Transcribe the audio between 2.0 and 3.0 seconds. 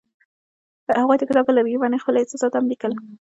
خپل احساسات هم لیکل.